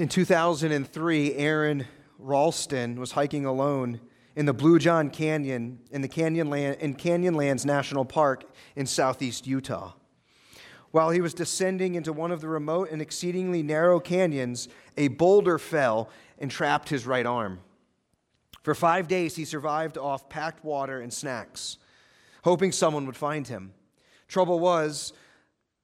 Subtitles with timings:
[0.00, 1.86] In 2003, Aron
[2.18, 4.00] Ralston was hiking alone
[4.34, 9.92] in the Blue John Canyon in the Canyonland, in Canyonlands National Park in southeast Utah.
[10.90, 15.58] While he was descending into one of the remote and exceedingly narrow canyons, a boulder
[15.58, 16.08] fell
[16.38, 17.60] and trapped his right arm.
[18.62, 21.76] For five days, he survived off packed water and snacks,
[22.42, 23.74] hoping someone would find him.
[24.28, 25.12] Trouble was,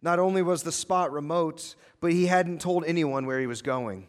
[0.03, 4.09] not only was the spot remote, but he hadn't told anyone where he was going.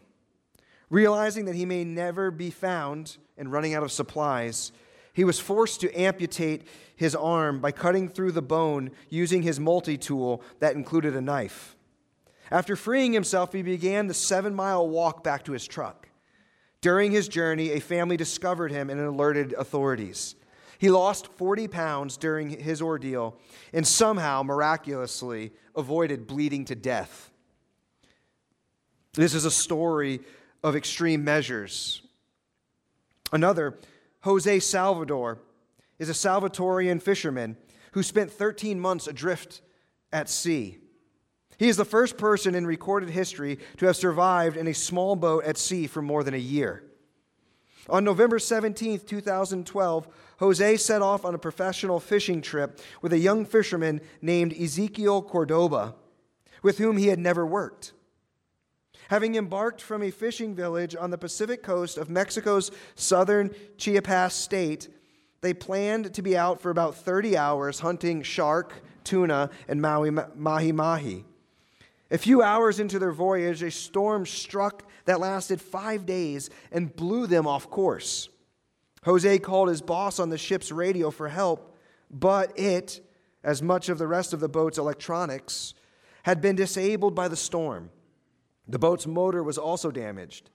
[0.90, 4.72] Realizing that he may never be found and running out of supplies,
[5.12, 6.66] he was forced to amputate
[6.96, 11.76] his arm by cutting through the bone using his multi tool that included a knife.
[12.50, 16.08] After freeing himself, he began the seven mile walk back to his truck.
[16.80, 20.36] During his journey, a family discovered him and alerted authorities.
[20.78, 23.36] He lost 40 pounds during his ordeal
[23.72, 27.30] and somehow, miraculously, avoided bleeding to death.
[29.14, 30.20] This is a story
[30.62, 32.02] of extreme measures.
[33.32, 33.78] Another,
[34.20, 35.38] Jose Salvador,
[35.98, 37.56] is a Salvadorian fisherman
[37.92, 39.60] who spent 13 months adrift
[40.12, 40.78] at sea.
[41.58, 45.44] He is the first person in recorded history to have survived in a small boat
[45.44, 46.84] at sea for more than a year.
[47.88, 50.08] On November 17, 2012,
[50.40, 55.94] Jose set off on a professional fishing trip with a young fisherman named Ezekiel Cordoba,
[56.62, 57.92] with whom he had never worked.
[59.08, 64.88] Having embarked from a fishing village on the Pacific coast of Mexico's southern Chiapas state,
[65.40, 71.24] they planned to be out for about 30 hours hunting shark, tuna, and mahi mahi.
[72.10, 77.26] A few hours into their voyage, a storm struck that lasted five days and blew
[77.26, 78.28] them off course.
[79.04, 81.76] Jose called his boss on the ship's radio for help,
[82.10, 83.00] but it,
[83.44, 85.74] as much of the rest of the boat's electronics,
[86.22, 87.90] had been disabled by the storm.
[88.66, 90.50] The boat's motor was also damaged.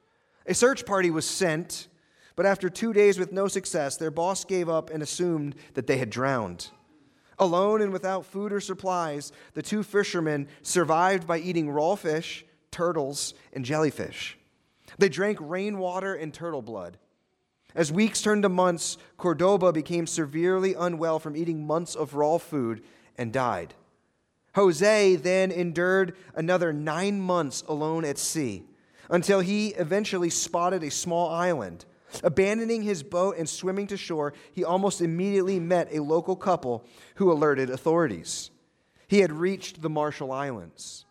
[0.46, 1.88] A search party was sent,
[2.36, 5.97] but after two days with no success, their boss gave up and assumed that they
[5.97, 6.69] had drowned.
[7.39, 13.33] Alone and without food or supplies, the two fishermen survived by eating raw fish, turtles,
[13.51, 14.38] and jellyfish.
[14.97, 16.97] They drank rainwater and turtle blood.
[17.75, 22.83] As weeks turned to months, Cordoba became severely unwell from eating months of raw food
[23.17, 23.73] and died.
[24.55, 28.63] Jose then endured another nine months alone at sea
[29.09, 31.85] until he eventually spotted a small island.
[32.22, 36.84] Abandoning his boat and swimming to shore, he almost immediately met a local couple
[37.16, 38.51] who alerted authorities.
[39.07, 41.06] He had reached the Marshall Islands.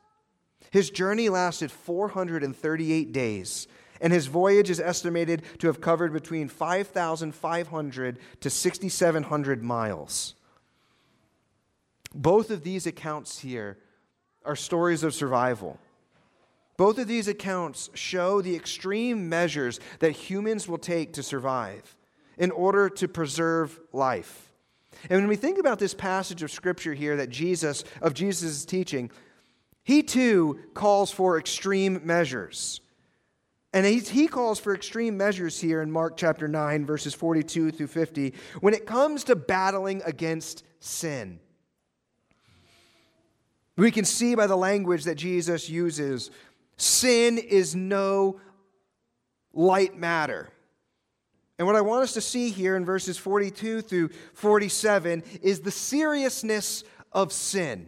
[0.71, 3.67] His journey lasted 438 days,
[4.01, 10.35] and his voyage is estimated to have covered between 5,500 to 6,700 miles.
[12.15, 13.79] Both of these accounts here
[14.45, 15.79] are stories of survival.
[16.83, 21.97] Both of these accounts show the extreme measures that humans will take to survive
[22.37, 24.51] in order to preserve life.
[25.09, 29.13] And when we think about this passage of scripture here that Jesus of Jesus' teaching,
[29.85, 32.81] he too calls for extreme measures.
[33.73, 37.87] And he, he calls for extreme measures here in Mark chapter 9, verses 42 through
[37.87, 41.39] 50, when it comes to battling against sin.
[43.77, 46.33] We can see by the language that Jesus uses
[46.77, 48.41] sin is no
[49.53, 50.49] light matter.
[51.59, 55.71] And what I want us to see here in verses 42 through 47 is the
[55.71, 57.87] seriousness of sin.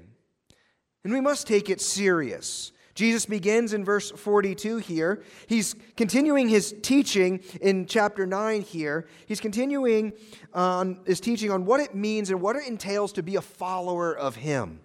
[1.03, 2.73] And we must take it serious.
[2.95, 5.25] Jesus begins in verse 42 here.
[5.49, 9.09] He's continuing his teaching in chapter 9 here.
[9.27, 10.13] He's continuing
[10.55, 13.43] uh, on his teaching on what it means and what it entails to be a
[13.43, 14.81] follower of him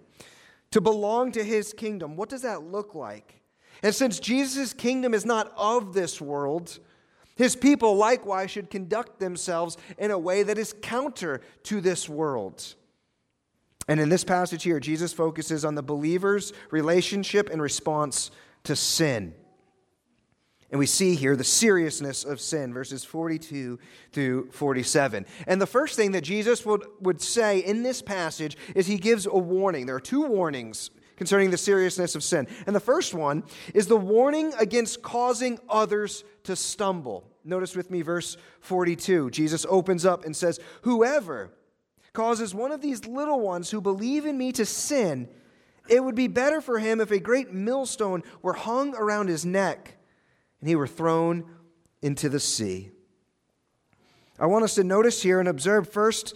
[0.72, 2.16] to belong to his kingdom.
[2.16, 3.39] What does that look like?
[3.82, 6.78] And since Jesus' kingdom is not of this world,
[7.36, 12.74] his people likewise should conduct themselves in a way that is counter to this world.
[13.88, 18.30] And in this passage here, Jesus focuses on the believer's relationship and response
[18.64, 19.34] to sin.
[20.70, 23.78] And we see here the seriousness of sin, verses 42
[24.12, 25.26] through 47.
[25.46, 29.26] And the first thing that Jesus would, would say in this passage is he gives
[29.26, 29.86] a warning.
[29.86, 32.48] There are two warnings concerning the seriousness of sin.
[32.66, 33.42] And the first one
[33.74, 37.28] is the warning against causing others to stumble.
[37.44, 39.28] Notice with me verse 42.
[39.28, 41.50] Jesus opens up and says, Whoever
[42.14, 45.28] causes one of these little ones who believe in me to sin,
[45.90, 49.98] it would be better for him if a great millstone were hung around his neck
[50.60, 51.44] and he were thrown
[52.00, 52.92] into the sea.
[54.38, 56.32] I want us to notice here and observe first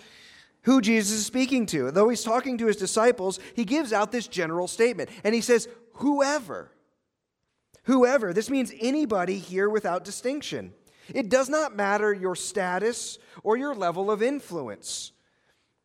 [0.65, 1.91] who Jesus is speaking to.
[1.91, 5.11] Though he's talking to his disciples, he gives out this general statement.
[5.23, 6.71] And he says, Whoever.
[7.85, 10.73] Whoever, this means anybody here without distinction.
[11.13, 15.13] It does not matter your status or your level of influence.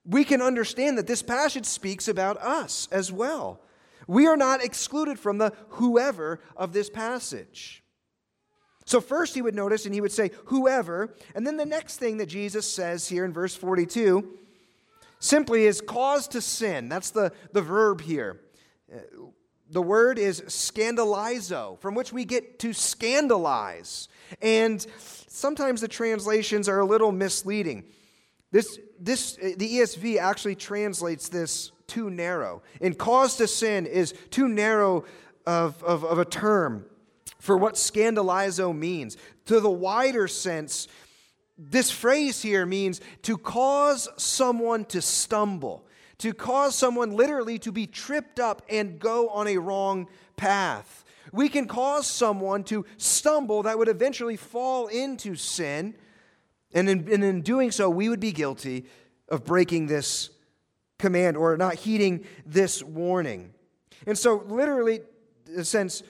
[0.06, 3.60] We can understand that this passage speaks about us as well.
[4.08, 7.84] We are not excluded from the whoever of this passage.
[8.86, 11.14] So, first he would notice and he would say, whoever.
[11.36, 14.39] And then the next thing that Jesus says here in verse 42
[15.20, 16.90] simply is cause to sin.
[16.90, 18.40] That's the, the verb here.
[19.70, 24.08] The word is scandalizo, from which we get to scandalize.
[24.42, 24.86] And
[25.28, 27.84] sometimes the translations are a little misleading.
[28.52, 32.64] This, this, the ESV actually translates this too narrow.
[32.82, 35.06] And cause to sin is too narrow
[35.46, 36.86] of, of, of a term
[37.40, 39.18] for what scandalizo means.
[39.46, 40.88] To the wider sense,
[41.62, 45.86] this phrase here means to cause someone to stumble,
[46.20, 50.08] to cause someone literally to be tripped up and go on a wrong
[50.38, 51.04] path.
[51.34, 55.96] We can cause someone to stumble that would eventually fall into sin,
[56.74, 58.86] and in, and in doing so, we would be guilty
[59.28, 60.30] of breaking this
[60.98, 63.54] command or not heeding this warning.
[64.08, 65.02] And so, literally,
[65.64, 66.04] sense,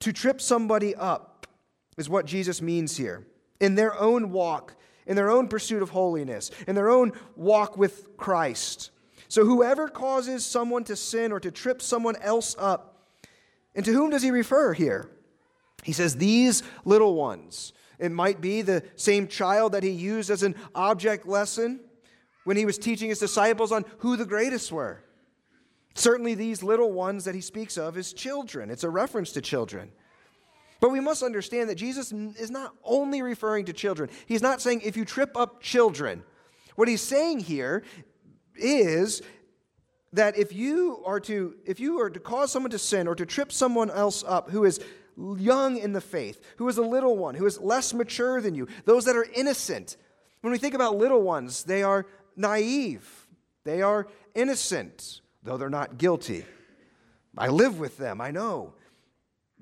[0.00, 1.46] to trip somebody up
[1.96, 3.26] is what Jesus means here.
[3.60, 4.74] In their own walk,
[5.08, 8.90] in their own pursuit of holiness, in their own walk with Christ.
[9.26, 13.08] So, whoever causes someone to sin or to trip someone else up,
[13.74, 15.10] and to whom does he refer here?
[15.82, 17.72] He says, These little ones.
[17.98, 21.80] It might be the same child that he used as an object lesson
[22.44, 25.02] when he was teaching his disciples on who the greatest were.
[25.94, 28.70] Certainly, these little ones that he speaks of is children.
[28.70, 29.90] It's a reference to children.
[30.80, 34.10] But we must understand that Jesus is not only referring to children.
[34.26, 36.22] He's not saying if you trip up children.
[36.76, 37.82] What he's saying here
[38.54, 39.22] is
[40.12, 43.26] that if you are to if you are to cause someone to sin or to
[43.26, 44.80] trip someone else up who is
[45.16, 48.68] young in the faith, who is a little one, who is less mature than you,
[48.84, 49.96] those that are innocent.
[50.42, 53.26] When we think about little ones, they are naive.
[53.64, 56.44] They are innocent though they're not guilty.
[57.36, 58.74] I live with them, I know.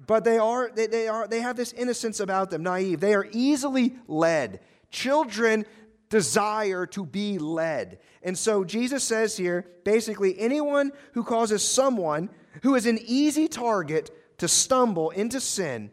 [0.07, 3.01] But they are they, they are they have this innocence about them, naive.
[3.01, 4.61] They are easily led.
[4.91, 5.65] Children
[6.09, 7.99] desire to be led.
[8.23, 12.31] And so Jesus says here basically anyone who causes someone
[12.63, 15.91] who is an easy target to stumble into sin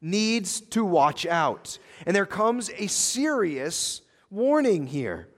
[0.00, 1.78] needs to watch out.
[2.06, 5.28] And there comes a serious warning here.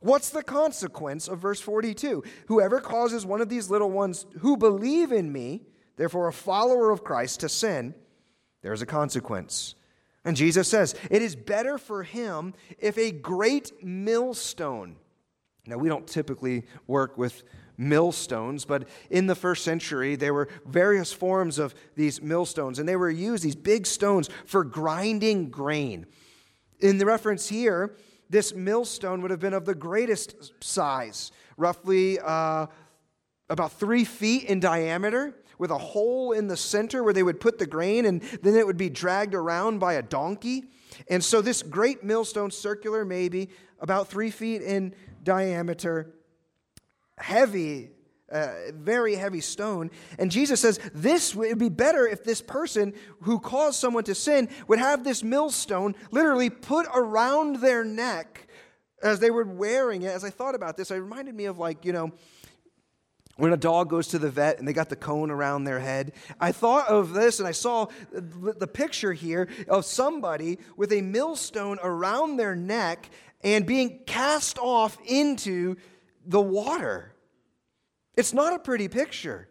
[0.00, 2.22] What's the consequence of verse 42?
[2.48, 5.62] Whoever causes one of these little ones who believe in me,
[5.96, 7.94] therefore a follower of Christ, to sin,
[8.62, 9.74] there's a consequence.
[10.24, 14.96] And Jesus says, It is better for him if a great millstone.
[15.66, 17.42] Now, we don't typically work with
[17.76, 22.96] millstones, but in the first century, there were various forms of these millstones, and they
[22.96, 26.06] were used, these big stones, for grinding grain.
[26.80, 27.96] In the reference here,
[28.30, 32.66] this millstone would have been of the greatest size, roughly uh,
[33.48, 37.58] about three feet in diameter, with a hole in the center where they would put
[37.58, 40.64] the grain, and then it would be dragged around by a donkey.
[41.08, 46.14] And so, this great millstone, circular maybe, about three feet in diameter,
[47.18, 47.90] heavy
[48.30, 49.90] a very heavy stone.
[50.18, 54.48] And Jesus says, This would be better if this person who caused someone to sin
[54.66, 58.48] would have this millstone literally put around their neck
[59.02, 60.08] as they were wearing it.
[60.08, 62.12] As I thought about this, it reminded me of like, you know,
[63.36, 66.12] when a dog goes to the vet and they got the cone around their head.
[66.40, 71.78] I thought of this and I saw the picture here of somebody with a millstone
[71.82, 73.10] around their neck
[73.42, 75.76] and being cast off into
[76.26, 77.12] the water.
[78.16, 79.48] It's not a pretty picture.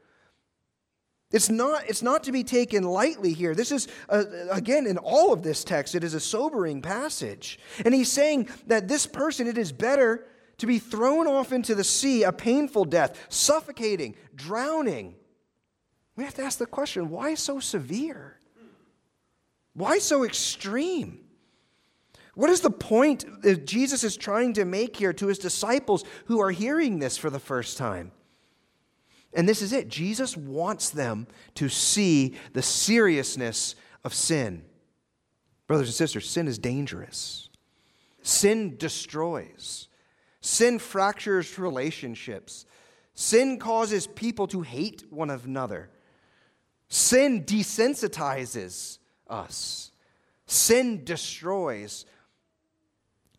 [1.31, 3.55] It's not, it's not to be taken lightly here.
[3.55, 7.59] This is, uh, again, in all of this text, it is a sobering passage.
[7.83, 11.83] And he's saying that this person, it is better to be thrown off into the
[11.83, 15.15] sea, a painful death, suffocating, drowning.
[16.15, 18.39] We have to ask the question why so severe?
[19.73, 21.19] Why so extreme?
[22.35, 26.39] What is the point that Jesus is trying to make here to his disciples who
[26.39, 28.11] are hearing this for the first time?
[29.33, 29.87] And this is it.
[29.87, 34.63] Jesus wants them to see the seriousness of sin.
[35.67, 37.49] Brothers and sisters, sin is dangerous.
[38.21, 39.87] Sin destroys.
[40.43, 42.65] Sin fractures relationships.
[43.15, 45.89] Sin causes people to hate one another.
[46.89, 48.97] Sin desensitizes
[49.29, 49.93] us.
[50.45, 52.05] Sin destroys.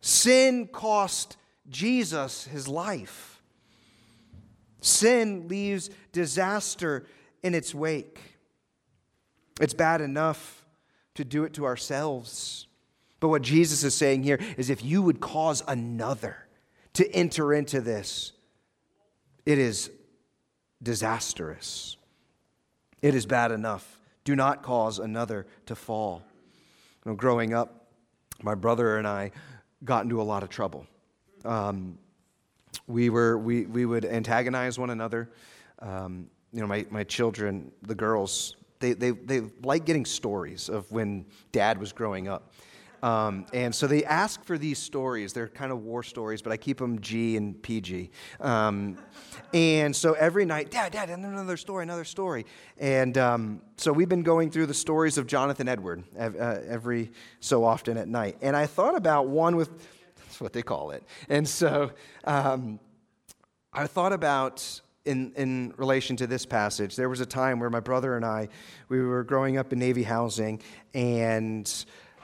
[0.01, 1.37] Sin cost
[1.69, 3.39] Jesus his life.
[4.81, 7.05] Sin leaves disaster
[7.43, 8.19] in its wake.
[9.61, 10.65] It's bad enough
[11.13, 12.65] to do it to ourselves.
[13.19, 16.44] But what Jesus is saying here is if you would cause another
[16.95, 18.31] to enter into this,
[19.45, 19.91] it is
[20.81, 21.97] disastrous.
[23.01, 23.99] It is bad enough.
[24.23, 26.23] Do not cause another to fall.
[27.05, 27.87] You know, growing up,
[28.41, 29.31] my brother and I
[29.83, 30.87] got into a lot of trouble.
[31.43, 31.97] Um,
[32.87, 35.29] we, were, we, we would antagonize one another.
[35.79, 40.89] Um, you know, my, my children, the girls, they, they, they like getting stories of
[40.91, 42.53] when dad was growing up.
[43.05, 45.31] Um, and so they ask for these stories.
[45.31, 48.09] They're kind of war stories, but I keep them G and PG.
[48.41, 48.97] Um,
[49.53, 52.47] and so every night, Dad, Dad, another story, another story.
[52.79, 56.31] And um, so we've been going through the stories of Jonathan Edward uh,
[56.67, 58.37] every so often at night.
[58.41, 59.69] And I thought about one with,
[60.17, 61.03] that's what they call it.
[61.29, 61.91] And so
[62.23, 62.79] um,
[63.71, 66.95] I thought about in, in relation to this passage.
[66.95, 68.49] There was a time where my brother and I,
[68.89, 70.59] we were growing up in Navy housing,
[70.95, 71.71] and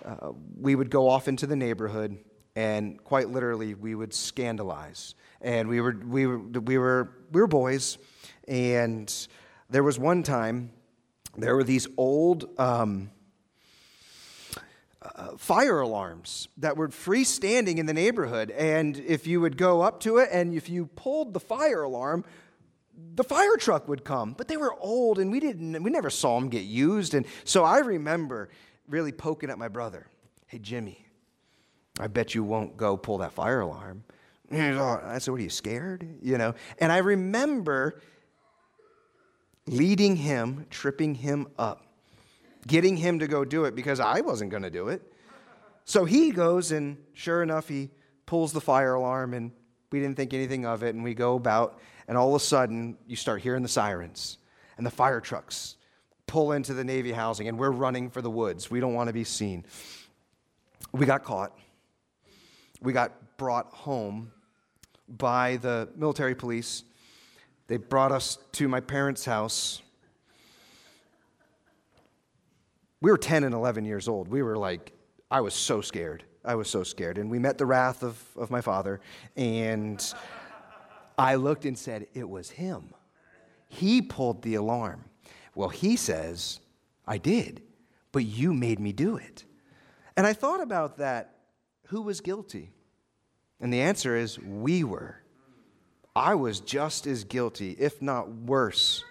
[0.05, 2.17] uh, we would go off into the neighborhood,
[2.55, 5.15] and quite literally, we would scandalize.
[5.41, 7.98] And we were, we were, we were, we were boys,
[8.48, 9.27] and
[9.70, 10.72] there was one time,
[11.38, 13.10] there were these old um,
[15.01, 18.51] uh, fire alarms that were freestanding in the neighborhood.
[18.51, 22.24] And if you would go up to it and if you pulled the fire alarm,
[23.15, 26.39] the fire truck would come, but they were old and we didn't we never saw
[26.39, 28.50] them get used and so I remember
[28.91, 30.07] really poking at my brother.
[30.48, 31.05] Hey Jimmy,
[32.00, 34.03] I bet you won't go pull that fire alarm.
[34.51, 36.07] I said, What are you scared?
[36.21, 36.53] You know?
[36.77, 38.01] And I remember
[39.65, 41.86] leading him, tripping him up,
[42.67, 45.01] getting him to go do it because I wasn't going to do it.
[45.86, 47.89] So he goes, and sure enough, he
[48.25, 49.51] pulls the fire alarm, and
[49.91, 50.93] we didn't think anything of it.
[50.93, 54.38] And we go about and all of a sudden, you start hearing the sirens
[54.77, 55.77] and the fire trucks
[56.32, 58.72] pull into the Navy housing, and we're running for the woods.
[58.72, 59.66] We don't want to be seen.
[60.94, 61.52] We got caught.
[62.82, 64.32] We got brought home
[65.10, 66.86] by the military police.
[67.68, 69.82] They brought us to my parents' house.
[73.02, 74.30] We were 10 and 11 years old.
[74.30, 74.94] We were like,
[75.30, 76.24] I was so scared.
[76.46, 77.18] I was so scared.
[77.18, 79.02] And we met the wrath of, of my father,
[79.36, 80.02] and
[81.18, 82.94] I looked and said, It was him.
[83.68, 85.04] He pulled the alarm.
[85.55, 86.60] Well, he says,
[87.05, 87.62] I did,
[88.12, 89.43] but you made me do it.
[90.15, 91.36] And I thought about that.
[91.88, 92.72] Who was guilty?
[93.60, 95.22] And the answer is, we were.
[96.15, 99.03] I was just as guilty, if not worse.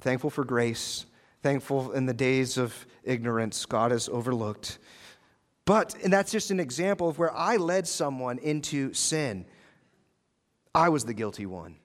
[0.00, 1.06] Thankful for grace,
[1.42, 4.78] thankful in the days of ignorance, God has overlooked.
[5.64, 9.44] But, and that's just an example of where I led someone into sin.
[10.74, 11.76] I was the guilty one.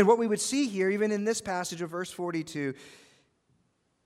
[0.00, 2.72] And what we would see here, even in this passage of verse 42,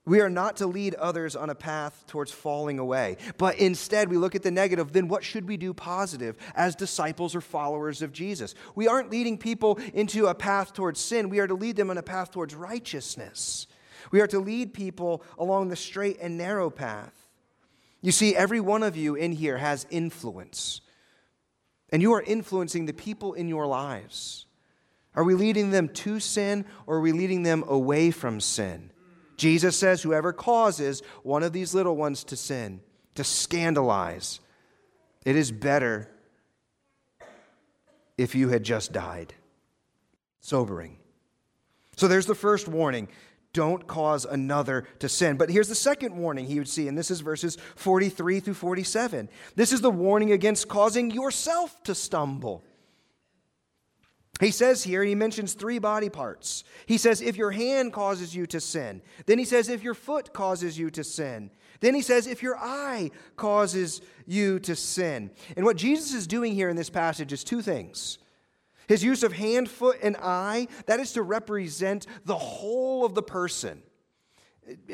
[0.05, 4.17] we are not to lead others on a path towards falling away, but instead we
[4.17, 4.91] look at the negative.
[4.91, 8.55] Then what should we do positive as disciples or followers of Jesus?
[8.75, 11.97] We aren't leading people into a path towards sin, we are to lead them on
[11.97, 13.65] a path towards righteousness.
[14.11, 17.29] We are to lead people along the straight and narrow path.
[18.01, 20.81] You see, every one of you in here has influence.
[21.89, 24.45] And you are influencing the people in your lives.
[25.15, 28.91] Are we leading them to sin or are we leading them away from sin?
[29.37, 32.81] Jesus says, Whoever causes one of these little ones to sin,
[33.15, 34.39] to scandalize,
[35.25, 36.09] it is better
[38.17, 39.33] if you had just died.
[40.41, 40.97] Sobering.
[41.95, 43.07] So there's the first warning
[43.55, 45.37] don't cause another to sin.
[45.37, 49.29] But here's the second warning he would see, and this is verses 43 through 47.
[49.55, 52.65] This is the warning against causing yourself to stumble.
[54.39, 56.65] He says here, he mentions three body parts.
[56.85, 59.01] He says, if your hand causes you to sin.
[59.25, 61.51] Then he says, if your foot causes you to sin.
[61.79, 65.31] Then he says, if your eye causes you to sin.
[65.55, 68.17] And what Jesus is doing here in this passage is two things.
[68.87, 73.23] His use of hand, foot, and eye, that is to represent the whole of the
[73.23, 73.81] person.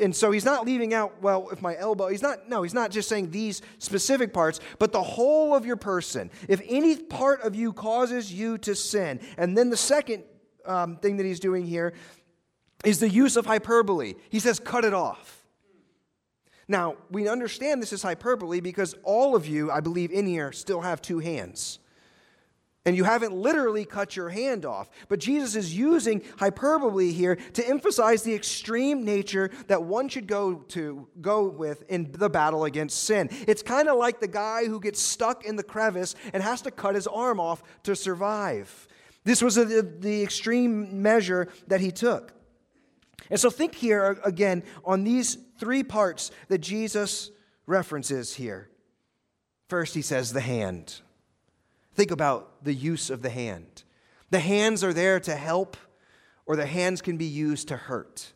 [0.00, 2.90] And so he's not leaving out, well, if my elbow, he's not, no, he's not
[2.90, 6.30] just saying these specific parts, but the whole of your person.
[6.48, 9.20] If any part of you causes you to sin.
[9.38, 10.24] And then the second
[10.66, 11.94] um, thing that he's doing here
[12.84, 14.14] is the use of hyperbole.
[14.28, 15.46] He says, cut it off.
[16.68, 20.82] Now, we understand this is hyperbole because all of you, I believe, in here still
[20.82, 21.78] have two hands.
[22.84, 24.90] And you haven't literally cut your hand off.
[25.08, 30.54] But Jesus is using hyperbole here to emphasize the extreme nature that one should go
[30.70, 33.28] to go with in the battle against sin.
[33.46, 36.72] It's kind of like the guy who gets stuck in the crevice and has to
[36.72, 38.88] cut his arm off to survive.
[39.22, 42.32] This was a, the extreme measure that he took.
[43.30, 47.30] And so think here again on these three parts that Jesus
[47.66, 48.68] references here.
[49.68, 51.00] First, he says the hand.
[51.94, 53.84] Think about the use of the hand.
[54.30, 55.76] The hands are there to help,
[56.46, 58.32] or the hands can be used to hurt.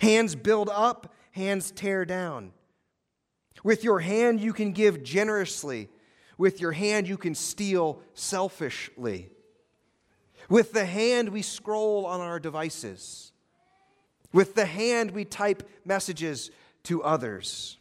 [0.00, 2.52] Hands build up, hands tear down.
[3.64, 5.88] With your hand, you can give generously.
[6.38, 9.30] With your hand, you can steal selfishly.
[10.48, 13.32] With the hand, we scroll on our devices.
[14.32, 16.50] With the hand, we type messages
[16.84, 17.75] to others.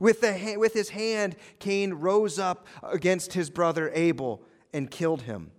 [0.00, 5.52] With, the, with his hand, Cain rose up against his brother Abel and killed him.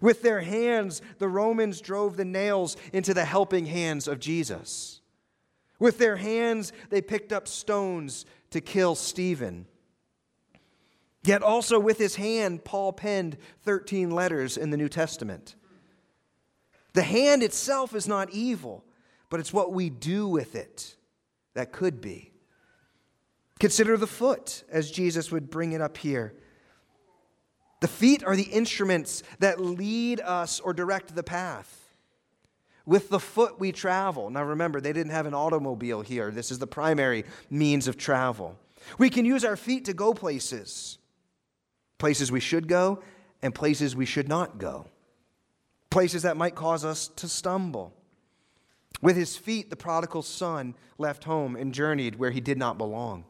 [0.00, 5.00] With their hands, the Romans drove the nails into the helping hands of Jesus.
[5.78, 9.66] With their hands, they picked up stones to kill Stephen.
[11.24, 15.54] Yet also with his hand, Paul penned 13 letters in the New Testament.
[16.94, 18.84] The hand itself is not evil,
[19.30, 20.96] but it's what we do with it
[21.54, 22.27] that could be.
[23.58, 26.34] Consider the foot, as Jesus would bring it up here.
[27.80, 31.92] The feet are the instruments that lead us or direct the path.
[32.86, 34.30] With the foot we travel.
[34.30, 36.30] Now remember, they didn't have an automobile here.
[36.30, 38.58] This is the primary means of travel.
[38.96, 40.98] We can use our feet to go places
[41.98, 43.02] places we should go
[43.42, 44.86] and places we should not go,
[45.90, 47.92] places that might cause us to stumble.
[49.02, 53.24] With his feet, the prodigal son left home and journeyed where he did not belong.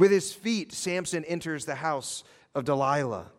[0.00, 3.30] With his feet, Samson enters the house of Delilah.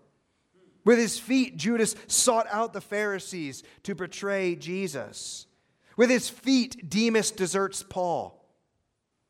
[0.85, 5.47] With his feet, Judas sought out the Pharisees to betray Jesus.
[5.97, 8.45] With his feet, Demas deserts Paul.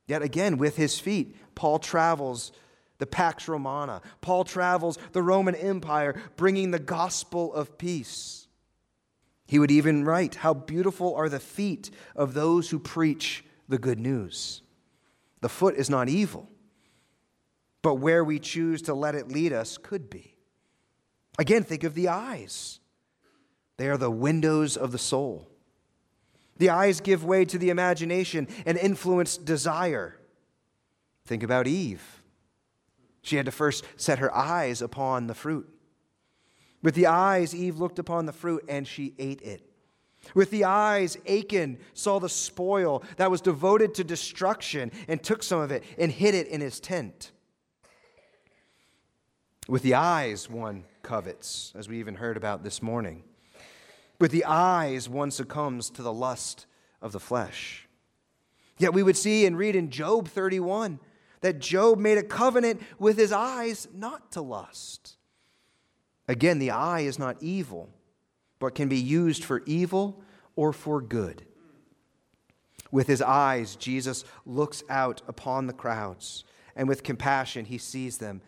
[0.08, 2.52] Yet again, with his feet, Paul travels
[2.98, 4.02] the Pax Romana.
[4.20, 8.50] Paul travels the Roman Empire, bringing the gospel of peace.
[9.48, 14.02] He would even write, How beautiful are the feet of those who preach the good
[14.02, 14.64] news.
[15.40, 16.51] The foot is not evil,
[17.82, 20.36] but where we choose to let it lead us could be.
[21.40, 22.80] Again, think of the eyes.
[23.78, 25.48] They are the windows of the soul.
[26.58, 30.20] The eyes give way to the imagination and influence desire.
[31.26, 32.22] Think about Eve.
[33.24, 35.68] She had to first set her eyes upon the fruit.
[36.84, 39.66] With the eyes, Eve looked upon the fruit and she ate it.
[40.36, 45.60] With the eyes, Achan saw the spoil that was devoted to destruction and took some
[45.60, 47.32] of it and hid it in his tent.
[49.72, 53.24] With the eyes, one covets, as we even heard about this morning.
[54.20, 56.66] With the eyes, one succumbs to the lust
[57.02, 57.88] of the flesh.
[58.78, 61.00] Yet we would see and read in Job 31
[61.40, 65.16] that Job made a covenant with his eyes not to lust.
[66.28, 67.92] Again, the eye is not evil,
[68.60, 70.22] but can be used for evil
[70.58, 71.46] or for good.
[72.92, 76.44] With his eyes, Jesus looks out upon the crowds,
[76.76, 78.42] and with compassion, he sees them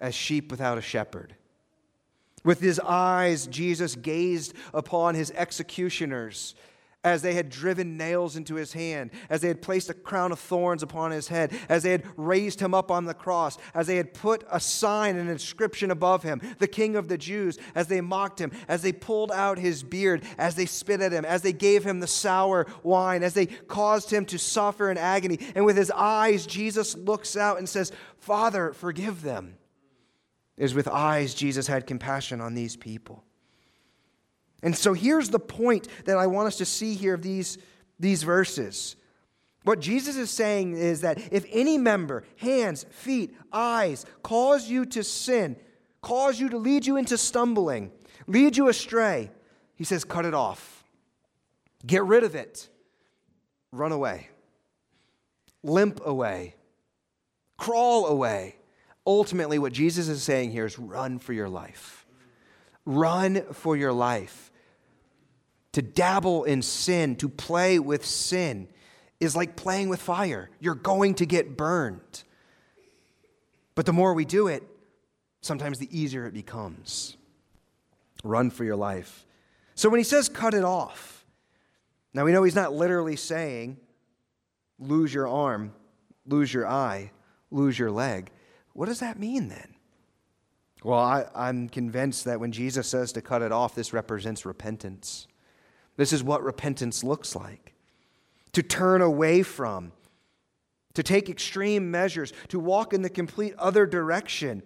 [0.00, 1.34] as sheep without a shepherd.
[2.44, 6.54] With his eyes, Jesus gazed upon his executioners
[7.04, 10.38] as they had driven nails into his hand, as they had placed a crown of
[10.38, 13.96] thorns upon his head, as they had raised him up on the cross, as they
[13.96, 18.00] had put a sign, an inscription above him, the King of the Jews, as they
[18.00, 21.52] mocked him, as they pulled out his beard, as they spit at him, as they
[21.52, 25.38] gave him the sour wine, as they caused him to suffer in agony.
[25.54, 29.54] And with his eyes, Jesus looks out and says, Father, forgive them
[30.58, 33.24] is with eyes, Jesus had compassion on these people.
[34.62, 37.58] And so here's the point that I want us to see here of these,
[37.98, 38.96] these verses.
[39.62, 45.04] What Jesus is saying is that if any member, hands, feet, eyes, cause you to
[45.04, 45.56] sin,
[46.02, 47.92] cause you to lead you into stumbling,
[48.26, 49.30] lead you astray,
[49.76, 50.84] he says, cut it off.
[51.86, 52.68] Get rid of it.
[53.70, 54.28] Run away.
[55.62, 56.56] Limp away.
[57.56, 58.56] Crawl away
[59.08, 62.06] ultimately, what Jesus is saying here is run for your life.
[62.84, 64.52] Run for your life.
[65.72, 68.68] To dabble in sin, to play with sin,
[69.18, 70.50] is like playing with fire.
[70.60, 72.22] You're going to get burned.
[73.74, 74.62] But the more we do it,
[75.40, 77.16] sometimes the easier it becomes.
[78.22, 79.24] Run for your life.
[79.74, 81.24] So when he says cut it off,
[82.12, 83.78] now we know he's not literally saying
[84.78, 85.72] lose your arm,
[86.26, 87.10] lose your eye,
[87.50, 88.30] lose your leg.
[88.78, 89.74] What does that mean then?
[90.84, 95.26] Well, I, am convinced that when Jesus says to cut it off, this represents repentance.
[95.96, 97.74] This is what repentance looks like
[98.52, 99.90] to turn away from,
[100.94, 104.62] to take extreme measures, to walk in the complete other direction.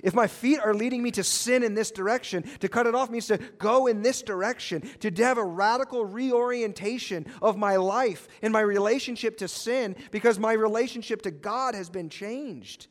[0.00, 3.10] If my feet are leading me to sin in this direction, to cut it off
[3.10, 8.52] means to go in this direction, to have a radical reorientation of my life and
[8.52, 12.86] my relationship to sin because my relationship to God has been changed.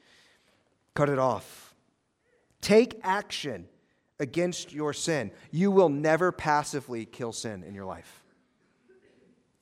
[0.96, 1.76] Cut it off.
[2.62, 3.68] Take action
[4.20, 5.30] against your sin.
[5.52, 8.24] You will never passively kill sin in your life.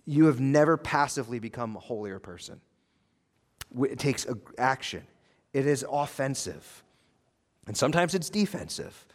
[0.06, 2.62] You have never passively become a holier person.
[3.82, 5.08] It takes action,
[5.54, 6.84] it is offensive,
[7.66, 9.06] and sometimes it's defensive.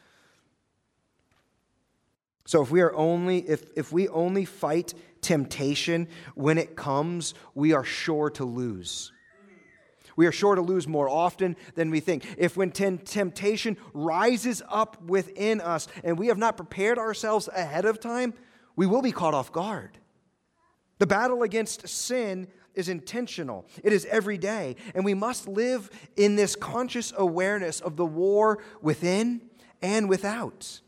[2.47, 7.73] So if we are only if, if we only fight temptation when it comes, we
[7.75, 9.13] are sure to lose.
[10.19, 12.27] We are sure to lose more often than we think.
[12.37, 18.01] If when temptation rises up within us and we have not prepared ourselves ahead of
[18.01, 18.35] time,
[18.75, 19.97] we will be caught off guard.
[20.99, 26.35] The battle against sin is intentional, it is every day, and we must live in
[26.35, 29.41] this conscious awareness of the war within
[29.81, 30.81] and without.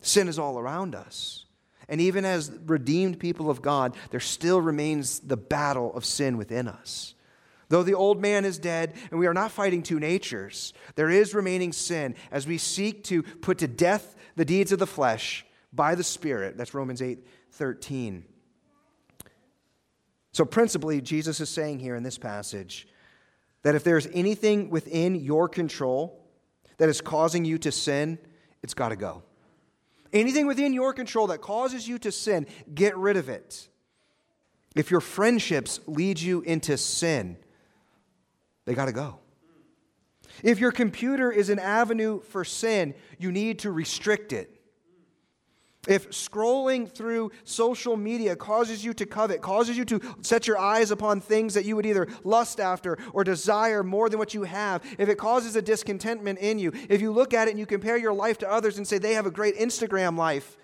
[0.00, 1.44] Sin is all around us.
[1.90, 6.68] And even as redeemed people of God, there still remains the battle of sin within
[6.68, 7.14] us.
[7.72, 11.34] Though the old man is dead and we are not fighting two natures, there is
[11.34, 15.94] remaining sin as we seek to put to death the deeds of the flesh by
[15.94, 16.58] the Spirit.
[16.58, 18.26] That's Romans 8 13.
[20.32, 22.88] So, principally, Jesus is saying here in this passage
[23.62, 26.26] that if there's anything within your control
[26.76, 28.18] that is causing you to sin,
[28.62, 29.22] it's got to go.
[30.12, 33.66] Anything within your control that causes you to sin, get rid of it.
[34.76, 37.38] If your friendships lead you into sin,
[38.64, 39.18] they got to go.
[40.42, 44.62] If your computer is an avenue for sin, you need to restrict it.
[45.88, 50.92] If scrolling through social media causes you to covet, causes you to set your eyes
[50.92, 54.84] upon things that you would either lust after or desire more than what you have,
[54.96, 57.96] if it causes a discontentment in you, if you look at it and you compare
[57.96, 60.56] your life to others and say they have a great Instagram life,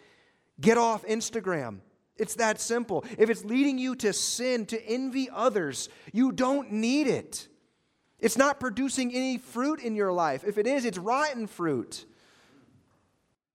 [0.60, 1.80] get off Instagram.
[2.16, 3.04] It's that simple.
[3.18, 7.48] If it's leading you to sin, to envy others, you don't need it.
[8.20, 10.44] It's not producing any fruit in your life.
[10.44, 12.04] If it is, it's rotten fruit.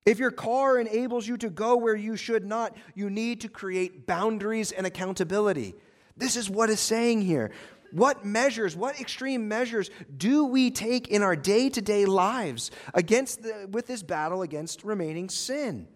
[0.05, 4.05] If your car enables you to go where you should not, you need to create
[4.05, 5.75] boundaries and accountability.
[6.17, 7.51] This is what is saying here.
[7.91, 13.43] What measures, what extreme measures do we take in our day to day lives against
[13.43, 15.87] the, with this battle against remaining sin?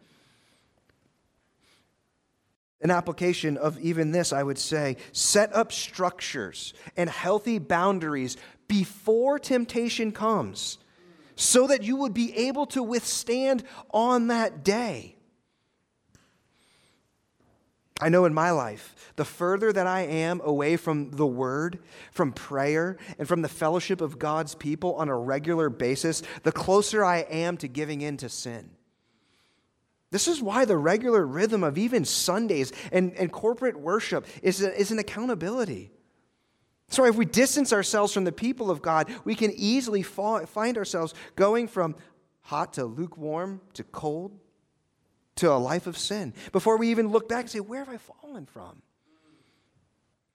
[2.80, 9.40] An application of even this, I would say, set up structures and healthy boundaries before
[9.40, 10.78] temptation comes
[11.36, 15.16] so that you would be able to withstand on that day.
[18.00, 21.80] I know in my life, the further that I am away from the Word,
[22.12, 27.04] from prayer, and from the fellowship of God's people on a regular basis, the closer
[27.04, 28.72] I am to giving in to sin.
[30.12, 34.80] This is why the regular rhythm of even Sundays and, and corporate worship is, a,
[34.80, 35.92] is an accountability.
[36.90, 40.78] So, if we distance ourselves from the people of God, we can easily fall, find
[40.78, 41.96] ourselves going from
[42.42, 44.40] hot to lukewarm to cold
[45.36, 47.98] to a life of sin before we even look back and say, Where have I
[47.98, 48.82] fallen from?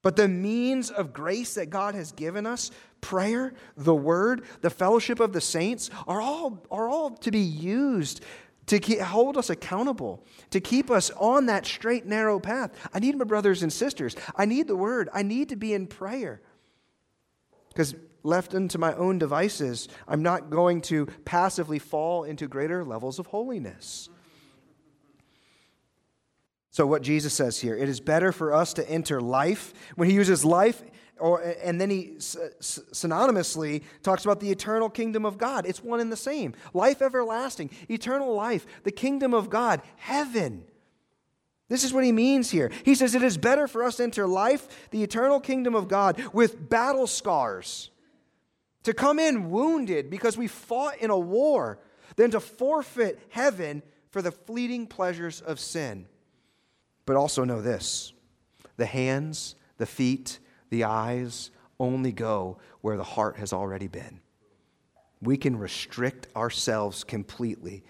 [0.03, 5.21] But the means of grace that God has given us, prayer, the word, the fellowship
[5.21, 8.23] of the saints, are all, are all to be used
[8.66, 12.70] to keep, hold us accountable, to keep us on that straight, narrow path.
[12.94, 14.16] I need my brothers and sisters.
[14.37, 15.09] I need the word.
[15.12, 16.40] I need to be in prayer.
[17.68, 23.18] Because left into my own devices, I'm not going to passively fall into greater levels
[23.18, 24.09] of holiness.
[26.70, 29.75] So, what Jesus says here, it is better for us to enter life.
[29.94, 30.83] When he uses life,
[31.18, 35.66] or, and then he synonymously talks about the eternal kingdom of God.
[35.66, 40.64] It's one and the same life everlasting, eternal life, the kingdom of God, heaven.
[41.68, 42.70] This is what he means here.
[42.85, 46.22] He says it is better for us to enter life, the eternal kingdom of God,
[46.33, 47.90] with battle scars,
[48.83, 51.79] to come in wounded because we fought in a war,
[52.16, 56.07] than to forfeit heaven for the fleeting pleasures of sin.
[57.07, 58.12] But also know this
[58.77, 60.38] the hands, the feet,
[60.73, 64.21] the eyes only go where the heart has already been.
[65.21, 67.85] We can restrict ourselves completely.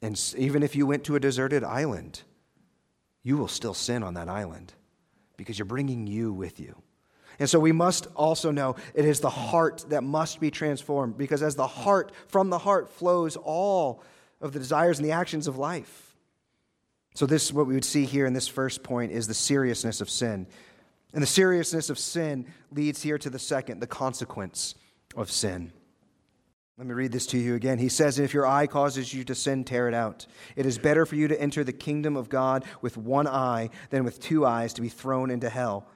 [0.00, 2.22] And even if you went to a deserted island,
[3.24, 4.72] you will still sin on that island
[5.36, 6.80] because you're bringing you with you.
[7.40, 11.42] And so we must also know it is the heart that must be transformed because
[11.42, 14.04] as the heart, from the heart flows all
[14.40, 16.14] of the desires and the actions of life.
[17.14, 20.08] So, this, what we would see here in this first point, is the seriousness of
[20.08, 20.46] sin.
[21.12, 24.74] And the seriousness of sin leads here to the second, the consequence
[25.16, 25.72] of sin.
[26.80, 27.78] Let me read this to you again.
[27.78, 30.26] He says, If your eye causes you to sin, tear it out.
[30.56, 34.02] It is better for you to enter the kingdom of God with one eye than
[34.02, 35.86] with two eyes to be thrown into hell,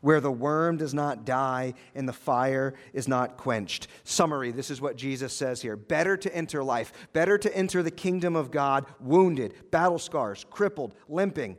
[0.00, 3.86] where the worm does not die and the fire is not quenched.
[4.02, 7.92] Summary this is what Jesus says here Better to enter life, better to enter the
[7.92, 11.58] kingdom of God wounded, battle scars, crippled, limping,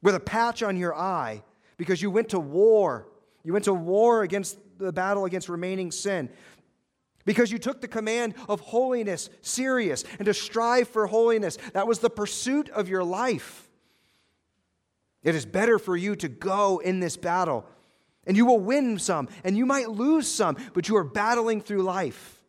[0.00, 1.42] with a patch on your eye
[1.76, 3.06] because you went to war.
[3.42, 6.30] You went to war against the battle against remaining sin
[7.24, 11.58] because you took the command of holiness serious and to strive for holiness.
[11.72, 13.68] That was the pursuit of your life.
[15.22, 17.64] It is better for you to go in this battle,
[18.26, 21.82] and you will win some, and you might lose some, but you are battling through
[21.82, 22.42] life.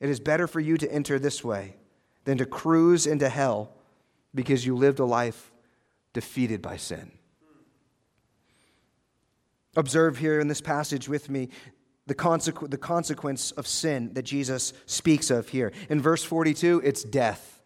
[0.00, 1.76] It is better for you to enter this way
[2.24, 3.72] than to cruise into hell
[4.34, 5.52] because you lived a life
[6.12, 7.17] defeated by sin.
[9.78, 11.48] Observe here in this passage with me
[12.08, 15.70] the, consequ- the consequence of sin that Jesus speaks of here.
[15.88, 17.62] In verse 42, it's death.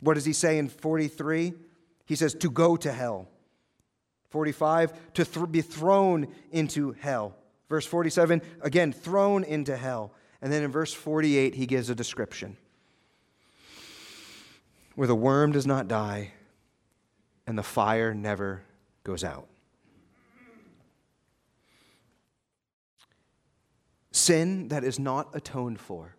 [0.00, 1.52] What does he say in 43?
[2.04, 3.28] He says, to go to hell.
[4.30, 7.36] 45, to th- be thrown into hell.
[7.68, 10.12] Verse 47, again, thrown into hell.
[10.42, 12.56] And then in verse 48, he gives a description
[14.96, 16.32] where the worm does not die
[17.46, 18.62] and the fire never
[19.04, 19.46] goes out.
[24.14, 26.14] Sin that is not atoned for,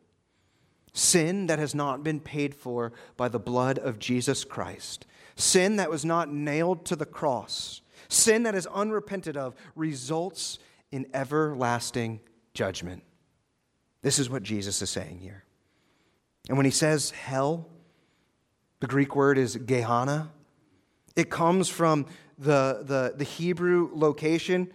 [0.91, 5.05] sin that has not been paid for by the blood of Jesus Christ,
[5.37, 10.59] sin that was not nailed to the cross, sin that is unrepented of, results
[10.91, 12.19] in everlasting
[12.53, 13.01] judgment.
[14.01, 15.45] This is what Jesus is saying here.
[16.49, 17.69] And when he says hell,
[18.81, 20.31] the Greek word is Gehenna.
[21.15, 24.73] It comes from the, the, the Hebrew location,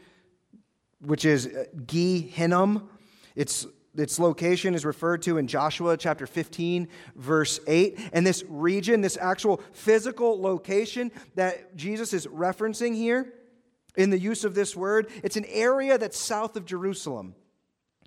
[1.02, 1.48] which is
[1.84, 2.88] Gehinnom,
[3.36, 3.66] its,
[3.96, 7.98] its location is referred to in Joshua chapter 15, verse 8.
[8.12, 13.32] And this region, this actual physical location that Jesus is referencing here
[13.96, 17.34] in the use of this word, it's an area that's south of Jerusalem.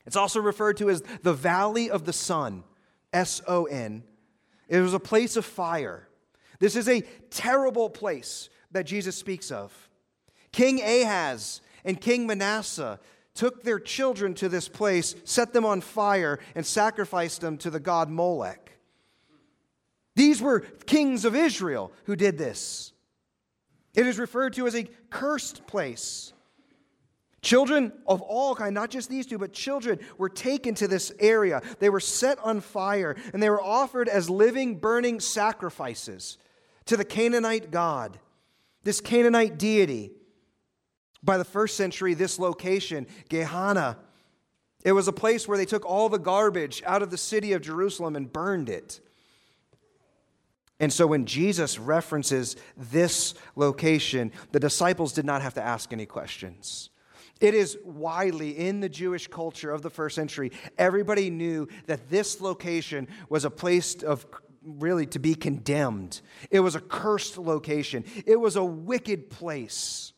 [0.06, 2.64] It's also referred to as the Valley of the Son,
[3.12, 4.04] S O N.
[4.68, 6.08] It was a place of fire.
[6.60, 9.90] This is a terrible place that Jesus speaks of.
[10.52, 13.00] King Ahaz and King Manasseh
[13.34, 17.80] took their children to this place, set them on fire, and sacrificed them to the
[17.80, 18.78] god Molech.
[20.15, 22.93] These were kings of Israel who did this.
[23.96, 26.34] It is referred to as a cursed place.
[27.41, 31.62] Children of all kind, not just these two, but children were taken to this area.
[31.80, 36.38] They were set on fire and they were offered as living, burning sacrifices
[36.86, 38.17] to the Canaanite god,
[38.84, 40.12] this Canaanite deity.
[41.24, 43.98] By the first century, this location, Gehenna,
[44.84, 47.62] it was a place where they took all the garbage out of the city of
[47.62, 49.00] Jerusalem and burned it.
[50.80, 56.06] And so when Jesus references this location, the disciples did not have to ask any
[56.06, 56.90] questions.
[57.40, 62.42] It is widely in the Jewish culture of the first century, everybody knew that this
[62.42, 64.26] location was a place of
[64.66, 66.22] really to be condemned.
[66.50, 70.12] It was a cursed location, it was a wicked place.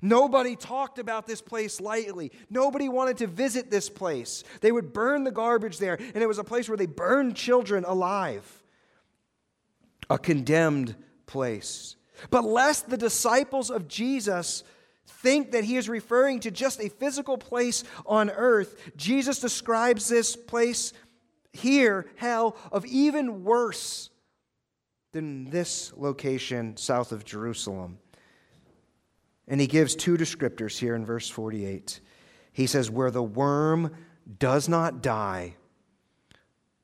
[0.00, 2.30] Nobody talked about this place lightly.
[2.48, 4.44] Nobody wanted to visit this place.
[4.60, 7.84] They would burn the garbage there, and it was a place where they burned children
[7.84, 8.62] alive.
[10.08, 10.94] A condemned
[11.26, 11.96] place.
[12.30, 14.62] But lest the disciples of Jesus
[15.06, 20.36] think that he is referring to just a physical place on earth, Jesus describes this
[20.36, 20.92] place
[21.52, 24.10] here, hell, of even worse
[25.12, 27.98] than this location south of Jerusalem.
[29.48, 32.00] And he gives two descriptors here in verse 48.
[32.52, 33.96] He says, Where the worm
[34.38, 35.54] does not die,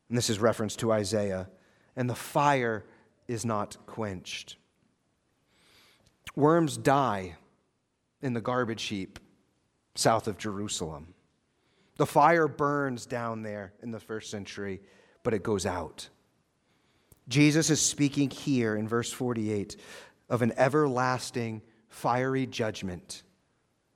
[0.08, 1.50] and this is reference to Isaiah,
[1.94, 2.84] and the fire
[3.28, 4.56] is not quenched.
[6.34, 7.36] Worms die
[8.22, 9.18] in the garbage heap
[9.94, 11.14] south of Jerusalem.
[11.96, 14.80] The fire burns down there in the first century,
[15.22, 16.08] but it goes out.
[17.28, 19.76] Jesus is speaking here in verse 48
[20.28, 21.62] of an everlasting
[21.94, 23.22] fiery judgment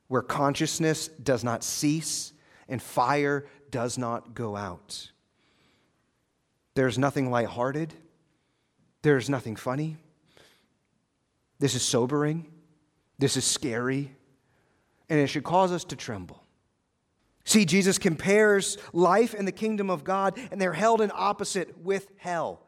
[0.07, 2.33] where consciousness does not cease
[2.69, 5.11] and fire does not go out.
[6.75, 7.93] There's nothing lighthearted.
[9.03, 9.97] There's nothing funny.
[11.59, 12.47] This is sobering.
[13.19, 14.15] This is scary.
[15.11, 16.45] And it should cause us to tremble.
[17.45, 22.09] See, Jesus compares life and the kingdom of God, and they're held in opposite with
[22.17, 22.63] hell.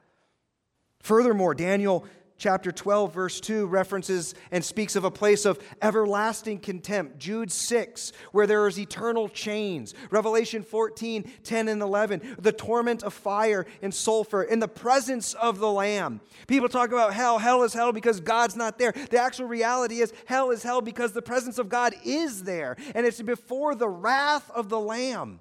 [1.00, 2.04] Furthermore, Daniel
[2.40, 7.18] chapter 12, verse 2 references and speaks of a place of everlasting contempt.
[7.18, 9.94] Jude 6, where there is eternal chains.
[10.10, 15.58] Revelation 14, 10 and 11, the torment of fire and sulfur in the presence of
[15.58, 16.20] the Lamb.
[16.46, 17.38] People talk about hell.
[17.38, 18.92] Hell is hell because God's not there.
[18.92, 23.04] The actual reality is hell is hell because the presence of God is there, and
[23.04, 25.40] it's before the wrath of the Lamb.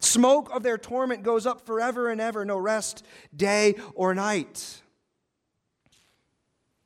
[0.00, 3.04] Smoke of their torment goes up forever and ever, no rest,
[3.36, 4.82] day or night.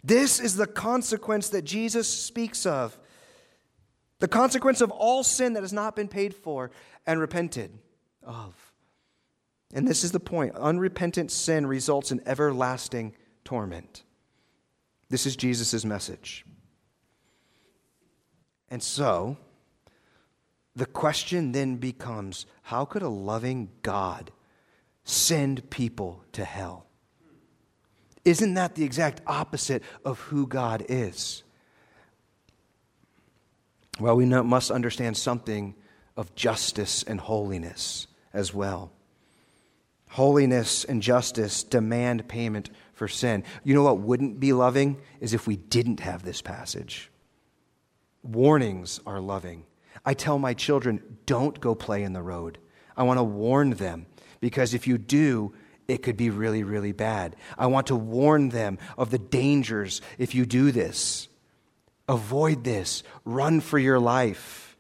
[0.07, 2.97] This is the consequence that Jesus speaks of
[4.21, 6.71] the consequence of all sin that has not been paid for
[7.07, 7.77] and repented
[8.23, 8.55] of.
[9.75, 13.15] And this is the point unrepentant sin results in everlasting
[13.45, 14.05] torment.
[15.11, 16.47] This is Jesus' message.
[18.71, 19.37] And so,
[20.77, 24.31] the question then becomes how could a loving God
[25.05, 26.87] send people to hell?
[28.27, 31.45] Isn't that the exact opposite of who God is?
[34.01, 35.77] Well, we must understand something
[36.17, 38.91] of justice and holiness as well.
[40.09, 43.45] Holiness and justice demand payment for sin.
[43.63, 47.13] You know what wouldn't be loving is if we didn't have this passage.
[48.25, 49.65] Warnings are loving.
[50.05, 52.59] I tell my children, don't go play in the road.
[52.97, 54.07] I want to warn them
[54.41, 55.55] because if you do,
[55.89, 57.37] it could be really, really bad.
[57.57, 61.29] I want to warn them of the dangers if you do this.
[62.09, 63.03] Avoid this.
[63.25, 64.77] Run for your life.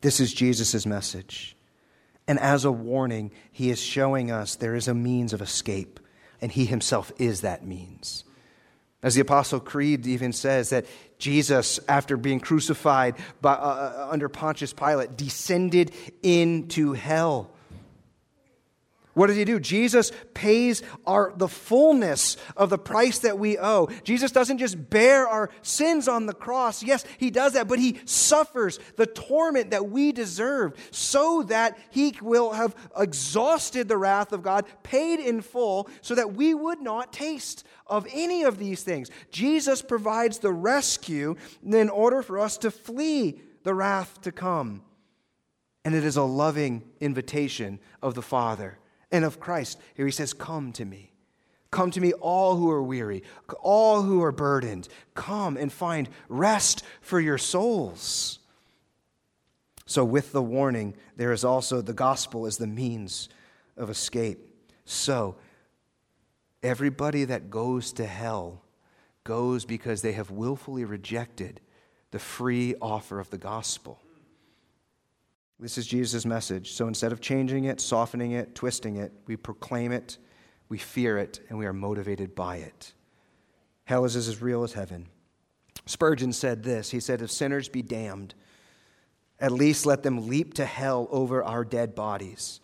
[0.00, 1.56] This is Jesus' message.
[2.28, 6.00] And as a warning, he is showing us there is a means of escape,
[6.40, 8.24] and he himself is that means.
[9.02, 10.86] As the Apostle Creed even says, that
[11.18, 17.50] Jesus, after being crucified by, uh, uh, under Pontius Pilate, descended into hell.
[19.16, 19.58] What does he do?
[19.58, 23.88] Jesus pays our, the fullness of the price that we owe.
[24.04, 26.82] Jesus doesn't just bear our sins on the cross.
[26.82, 32.14] Yes, he does that, but he suffers the torment that we deserve so that he
[32.20, 37.10] will have exhausted the wrath of God, paid in full, so that we would not
[37.10, 39.10] taste of any of these things.
[39.30, 44.82] Jesus provides the rescue in order for us to flee the wrath to come.
[45.86, 48.78] And it is a loving invitation of the Father
[49.10, 49.78] and of Christ.
[49.94, 51.12] Here he says, Come to me.
[51.70, 53.22] Come to me, all who are weary,
[53.60, 54.88] all who are burdened.
[55.14, 58.38] Come and find rest for your souls.
[59.84, 63.28] So, with the warning, there is also the gospel as the means
[63.76, 64.38] of escape.
[64.84, 65.36] So,
[66.62, 68.62] everybody that goes to hell
[69.24, 71.60] goes because they have willfully rejected
[72.10, 74.00] the free offer of the gospel.
[75.58, 76.72] This is Jesus' message.
[76.72, 80.18] So instead of changing it, softening it, twisting it, we proclaim it,
[80.68, 82.92] we fear it, and we are motivated by it.
[83.84, 85.06] Hell is as real as heaven.
[85.86, 88.34] Spurgeon said this He said, If sinners be damned,
[89.38, 92.60] at least let them leap to hell over our dead bodies.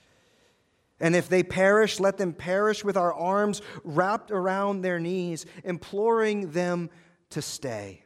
[1.00, 6.52] And if they perish, let them perish with our arms wrapped around their knees, imploring
[6.52, 6.90] them
[7.30, 8.04] to stay.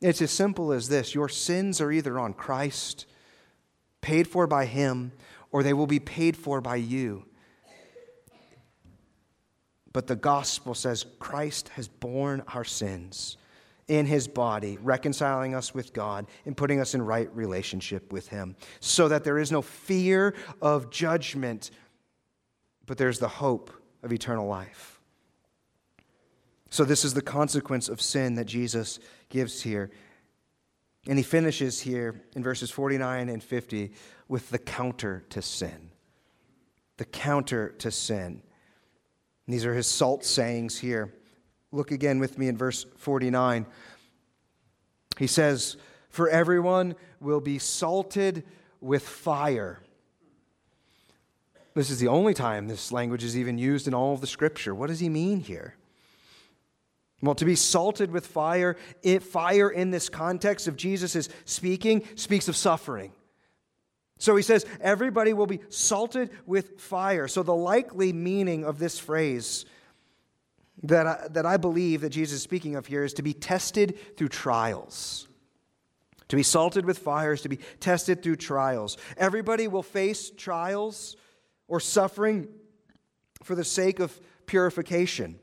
[0.00, 3.06] It's as simple as this your sins are either on Christ,
[4.00, 5.12] paid for by Him,
[5.50, 7.24] or they will be paid for by you.
[9.92, 13.38] But the gospel says Christ has borne our sins
[13.88, 18.56] in his body, reconciling us with God and putting us in right relationship with him,
[18.80, 21.70] so that there is no fear of judgment,
[22.84, 23.70] but there's the hope
[24.02, 25.00] of eternal life.
[26.68, 28.98] So, this is the consequence of sin that Jesus
[29.36, 29.90] gives here.
[31.06, 33.92] And he finishes here in verses 49 and 50
[34.28, 35.90] with the counter to sin.
[36.96, 38.42] The counter to sin.
[39.46, 41.12] And these are his salt sayings here.
[41.70, 43.66] Look again with me in verse 49.
[45.18, 45.76] He says,
[46.08, 48.42] For everyone will be salted
[48.80, 49.80] with fire.
[51.74, 54.74] This is the only time this language is even used in all of the scripture.
[54.74, 55.76] What does he mean here?
[57.22, 62.04] Well, to be salted with fire, it, fire in this context of Jesus' is speaking
[62.14, 63.12] speaks of suffering.
[64.18, 67.28] So he says, everybody will be salted with fire.
[67.28, 69.66] So the likely meaning of this phrase
[70.82, 73.98] that I, that I believe that Jesus is speaking of here is to be tested
[74.16, 75.26] through trials.
[76.28, 78.96] To be salted with fire is to be tested through trials.
[79.16, 81.16] Everybody will face trials
[81.68, 82.48] or suffering
[83.42, 85.38] for the sake of purification.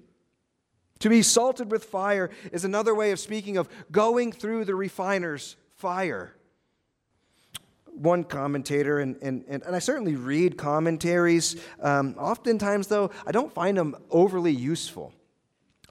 [0.99, 5.55] To be salted with fire is another way of speaking of going through the refiner's
[5.75, 6.35] fire.
[7.91, 11.61] one commentator, and, and, and, I certainly read commentaries.
[11.79, 15.13] Um, oftentimes, though, I don't find them overly useful.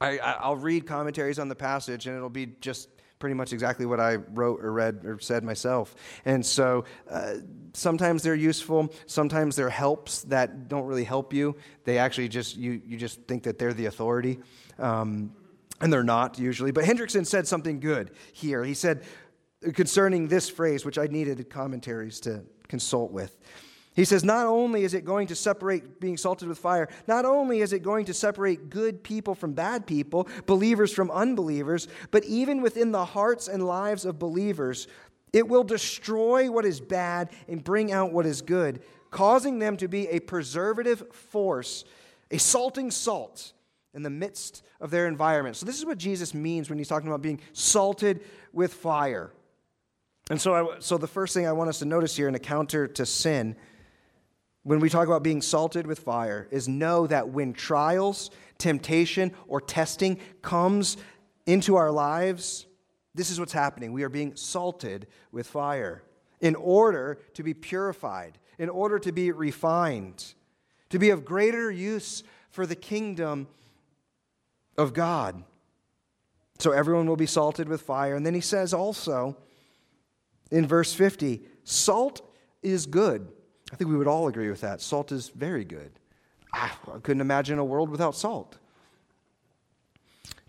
[0.01, 2.89] I, I'll read commentaries on the passage, and it'll be just
[3.21, 5.95] pretty much exactly what I wrote or read or said myself.
[6.25, 7.35] And so uh,
[7.73, 11.55] sometimes they're useful, sometimes they're helps that don't really help you.
[11.85, 14.41] They actually just, you, you just think that they're the authority.
[14.79, 15.33] Um,
[15.81, 16.71] and they're not usually.
[16.71, 18.65] But Hendriksen said something good here.
[18.65, 19.03] He said
[19.75, 23.37] concerning this phrase, which I needed commentaries to consult with.
[23.95, 27.61] He says, not only is it going to separate being salted with fire, not only
[27.61, 32.63] is it going to separate good people from bad people, believers from unbelievers, but even
[32.63, 34.89] within the hearts and lives of believers,
[35.35, 39.89] it will destroy what is bad and bring out what is good, causing them to
[39.89, 41.85] be a preservative force,
[42.31, 43.53] a salting salt
[43.95, 45.57] in the midst of their environment.
[45.57, 48.21] So, this is what Jesus means when he's talking about being salted
[48.53, 49.33] with fire.
[50.31, 52.41] And so, I, so the first thing I want us to notice here in a
[52.41, 53.57] counter to sin
[54.63, 59.61] when we talk about being salted with fire is know that when trials, temptation, or
[59.61, 60.97] testing comes
[61.47, 62.67] into our lives,
[63.15, 63.93] this is what's happening.
[63.93, 66.03] We are being salted with fire
[66.41, 70.35] in order to be purified, in order to be refined,
[70.91, 73.49] to be of greater use for the kingdom
[74.77, 75.43] of God.
[76.59, 78.15] So everyone will be salted with fire.
[78.15, 79.37] And then he says also
[80.51, 82.21] in verse 50 salt
[82.63, 83.29] is good.
[83.73, 84.81] I think we would all agree with that.
[84.81, 85.91] Salt is very good.
[86.55, 88.59] Ah, I couldn't imagine a world without salt.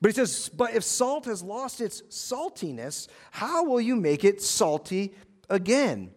[0.01, 4.41] But he says, But if salt has lost its saltiness, how will you make it
[4.41, 5.13] salty
[5.49, 6.11] again?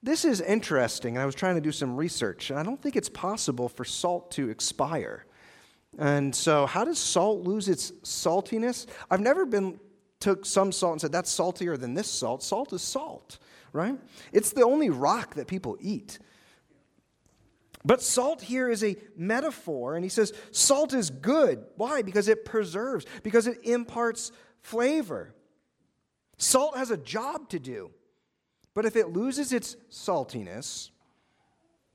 [0.00, 1.18] This is interesting.
[1.18, 4.30] I was trying to do some research, and I don't think it's possible for salt
[4.32, 5.24] to expire.
[5.98, 8.86] And so, how does salt lose its saltiness?
[9.10, 9.78] I've never been
[10.20, 12.42] took some salt and said that's saltier than this salt.
[12.42, 13.38] Salt is salt
[13.74, 13.98] right?
[14.32, 16.18] It's the only rock that people eat.
[17.84, 21.62] But salt here is a metaphor, and he says salt is good.
[21.76, 22.00] Why?
[22.00, 24.32] Because it preserves, because it imparts
[24.62, 25.34] flavor.
[26.38, 27.90] Salt has a job to do.
[28.72, 30.90] But if it loses its saltiness,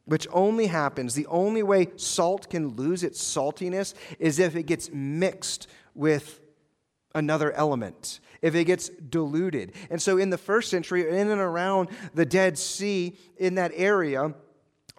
[0.10, 4.90] which only happens, the only way salt can lose its saltiness is if it gets
[4.92, 6.40] mixed with
[7.16, 9.74] another element if it gets diluted.
[9.90, 14.34] And so, in the first century, in and around the Dead Sea, in that area,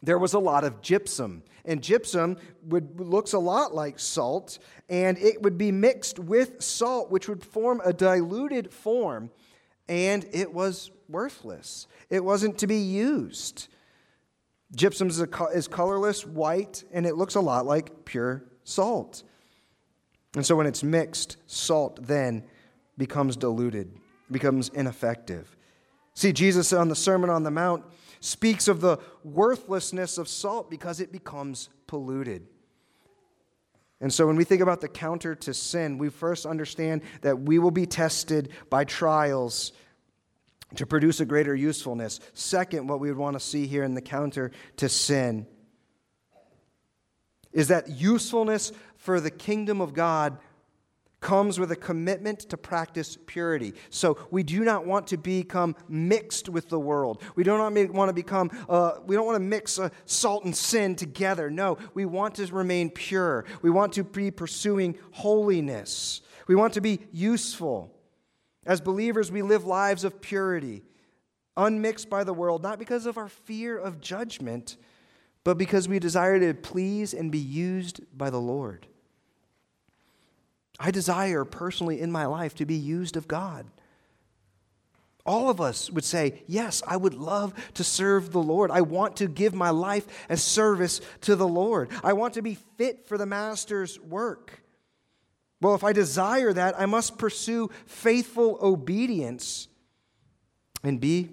[0.03, 1.43] there was a lot of gypsum.
[1.65, 4.59] And gypsum would, looks a lot like salt,
[4.89, 9.31] and it would be mixed with salt, which would form a diluted form,
[9.89, 11.87] and it was worthless.
[12.09, 13.69] It wasn't to be used.
[14.75, 15.21] Gypsum is,
[15.55, 19.23] is colorless, white, and it looks a lot like pure salt.
[20.35, 22.45] And so when it's mixed, salt then
[22.97, 23.93] becomes diluted,
[24.31, 25.57] becomes ineffective.
[26.15, 27.85] See, Jesus on the Sermon on the Mount
[28.21, 32.47] speaks of the worthlessness of salt because it becomes polluted.
[34.01, 37.59] And so when we think about the counter to sin, we first understand that we
[37.59, 39.73] will be tested by trials
[40.77, 42.21] to produce a greater usefulness.
[42.33, 45.47] Second, what we would want to see here in the counter to sin
[47.53, 50.39] is that usefulness for the kingdom of God
[51.21, 53.75] comes with a commitment to practice purity.
[53.91, 57.23] So we do not want to become mixed with the world.
[57.35, 60.57] We do not want to become, uh, we don't want to mix uh, salt and
[60.57, 61.51] sin together.
[61.51, 63.45] No, we want to remain pure.
[63.61, 66.23] We want to be pursuing holiness.
[66.47, 67.95] We want to be useful.
[68.67, 70.83] As believers, we live lives of purity,
[71.57, 74.77] unmixed by the world, not because of our fear of judgment,
[75.45, 78.87] but because we desire to please and be used by the Lord.
[80.79, 83.67] I desire personally in my life to be used of God.
[85.27, 88.71] All of us would say, Yes, I would love to serve the Lord.
[88.71, 91.91] I want to give my life as service to the Lord.
[92.03, 94.63] I want to be fit for the Master's work.
[95.61, 99.69] Well, if I desire that, I must pursue faithful obedience
[100.83, 101.31] and be,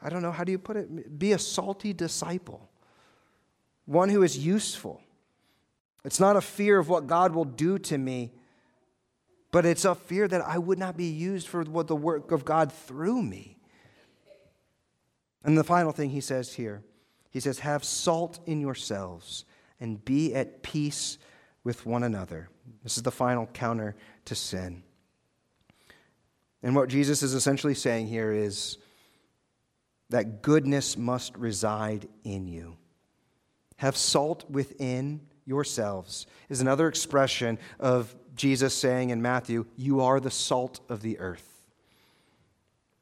[0.00, 1.18] I don't know, how do you put it?
[1.18, 2.70] Be a salty disciple,
[3.84, 5.02] one who is useful.
[6.04, 8.32] It's not a fear of what God will do to me
[9.52, 12.44] but it's a fear that I would not be used for what the work of
[12.44, 13.58] God through me.
[15.44, 16.82] And the final thing he says here
[17.30, 19.44] he says, Have salt in yourselves
[19.78, 21.18] and be at peace
[21.64, 22.48] with one another.
[22.82, 23.94] This is the final counter
[24.26, 24.82] to sin.
[26.62, 28.78] And what Jesus is essentially saying here is
[30.10, 32.76] that goodness must reside in you.
[33.76, 40.30] Have salt within yourselves is another expression of Jesus saying in Matthew, You are the
[40.30, 41.48] salt of the earth.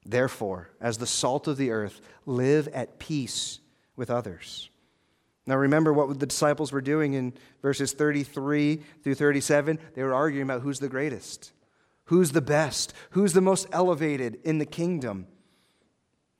[0.05, 3.61] Therefore, as the salt of the earth, live at peace
[3.97, 4.71] with others.
[5.51, 9.81] Now, remember what the disciples were doing in verses 33 through 37?
[9.95, 11.51] They were arguing about who's the greatest,
[12.05, 15.27] who's the best, who's the most elevated in the kingdom.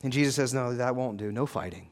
[0.05, 1.33] And Jesus says, No, that won't do.
[1.33, 1.89] No fighting,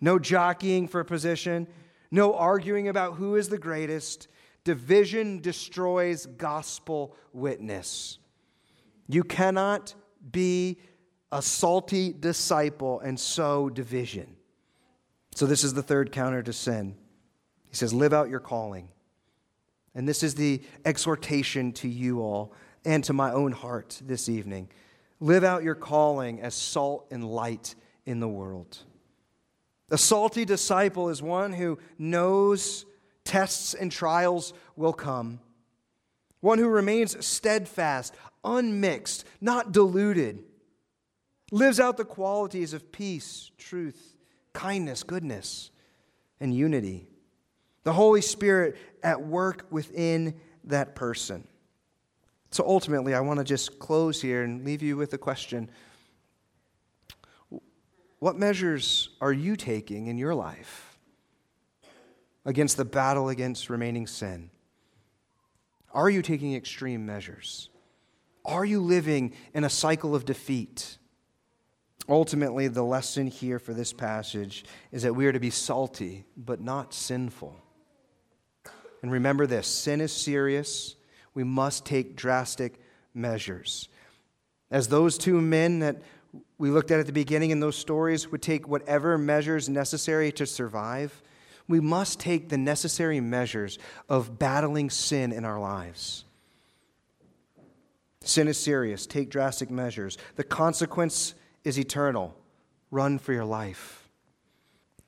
[0.00, 1.68] no jockeying for position,
[2.10, 4.28] no arguing about who is the greatest.
[4.64, 8.16] Division destroys gospel witness.
[9.06, 9.94] You cannot
[10.32, 10.78] be
[11.30, 14.36] a salty disciple and sow division.
[15.34, 16.96] So, this is the third counter to sin.
[17.68, 18.88] He says, Live out your calling.
[19.94, 22.52] And this is the exhortation to you all
[22.84, 24.68] and to my own heart this evening.
[25.20, 27.74] Live out your calling as salt and light
[28.06, 28.78] in the world.
[29.90, 32.84] A salty disciple is one who knows
[33.24, 35.40] tests and trials will come,
[36.40, 38.14] one who remains steadfast,
[38.44, 40.42] unmixed, not diluted
[41.50, 44.13] lives out the qualities of peace, truth,
[44.54, 45.70] kindness, goodness,
[46.40, 47.06] and unity.
[47.82, 50.34] The Holy Spirit at work within
[50.64, 51.46] that person.
[52.50, 55.68] So ultimately, I want to just close here and leave you with a question.
[58.20, 60.98] What measures are you taking in your life
[62.46, 64.50] against the battle against remaining sin?
[65.92, 67.68] Are you taking extreme measures?
[68.44, 70.98] Are you living in a cycle of defeat?
[72.08, 76.60] Ultimately, the lesson here for this passage is that we are to be salty, but
[76.60, 77.56] not sinful.
[79.02, 80.96] And remember this sin is serious.
[81.34, 82.80] We must take drastic
[83.14, 83.88] measures.
[84.70, 86.02] As those two men that
[86.58, 90.46] we looked at at the beginning in those stories would take whatever measures necessary to
[90.46, 91.22] survive,
[91.68, 93.78] we must take the necessary measures
[94.08, 96.24] of battling sin in our lives.
[98.22, 99.06] Sin is serious.
[99.06, 100.18] Take drastic measures.
[100.36, 101.34] The consequence
[101.64, 102.34] is eternal.
[102.90, 104.08] Run for your life.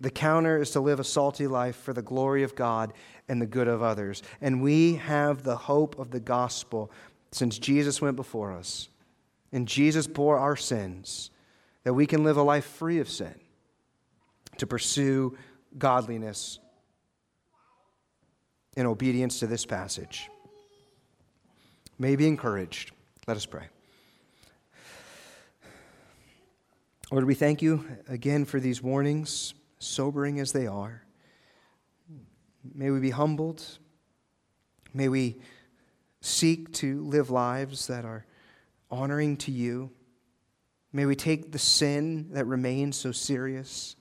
[0.00, 2.92] The counter is to live a salty life for the glory of God
[3.28, 4.22] and the good of others.
[4.40, 6.90] And we have the hope of the gospel
[7.32, 8.88] since Jesus went before us
[9.52, 11.30] and Jesus bore our sins,
[11.84, 13.34] that we can live a life free of sin
[14.58, 15.36] to pursue
[15.78, 16.58] godliness
[18.76, 20.28] in obedience to this passage.
[21.98, 22.92] May be encouraged.
[23.26, 23.68] Let us pray.
[27.12, 31.04] Lord, we thank you again for these warnings, sobering as they are.
[32.74, 33.64] May we be humbled.
[34.92, 35.36] May we
[36.20, 38.26] seek to live lives that are
[38.90, 39.92] honoring to you.
[40.92, 43.94] May we take the sin that remains so serious.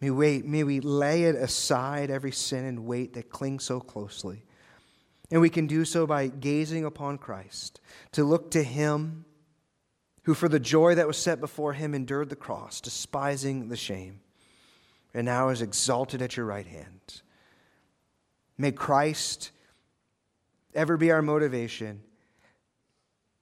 [0.00, 4.44] May we, may we lay it aside, every sin and weight that clings so closely.
[5.32, 7.80] And we can do so by gazing upon Christ,
[8.12, 9.24] to look to Him
[10.24, 14.20] who for the joy that was set before him endured the cross, despising the shame,
[15.14, 17.22] and now is exalted at your right hand.
[18.56, 19.50] May Christ
[20.74, 22.02] ever be our motivation.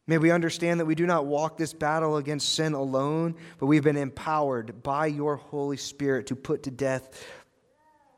[0.07, 3.85] May we understand that we do not walk this battle against sin alone, but we've
[3.85, 7.25] been empowered by your Holy Spirit to put to death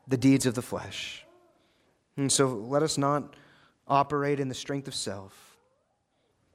[0.07, 1.25] the deeds of the flesh.
[2.15, 3.35] And so let us not
[3.87, 5.52] operate in the strength of self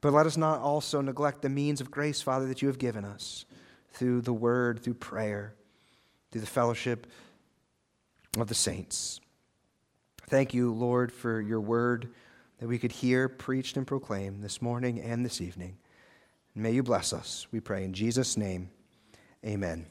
[0.01, 3.05] but let us not also neglect the means of grace, Father, that you have given
[3.05, 3.45] us
[3.91, 5.55] through the word, through prayer,
[6.31, 7.07] through the fellowship
[8.37, 9.19] of the saints.
[10.27, 12.09] Thank you, Lord, for your word
[12.59, 15.77] that we could hear preached and proclaimed this morning and this evening.
[16.53, 17.83] may you bless us, we pray.
[17.83, 18.69] In Jesus' name,
[19.45, 19.85] amen.